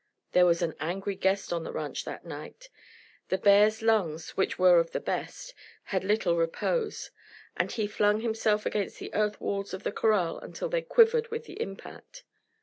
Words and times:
There 0.31 0.47
was 0.47 0.63
an 0.63 0.73
angry 0.79 1.13
guest 1.13 1.53
on 1.53 1.63
the 1.63 1.71
ranch 1.71 2.05
that 2.05 2.25
night. 2.25 2.69
The 3.27 3.37
bear's 3.37 3.83
lungs, 3.83 4.31
which 4.31 4.57
were 4.57 4.79
of 4.79 4.93
the 4.93 4.99
best, 4.99 5.53
had 5.83 6.03
little 6.03 6.35
repose, 6.35 7.11
and 7.55 7.71
he 7.71 7.85
flung 7.85 8.21
himself 8.21 8.65
against 8.65 8.97
the 8.97 9.13
earth 9.13 9.39
walls 9.39 9.75
of 9.75 9.83
the 9.83 9.91
corral 9.91 10.39
until 10.39 10.69
they 10.69 10.81
quivered 10.81 11.29
with 11.29 11.43
the 11.45 11.61
impact. 11.61 12.23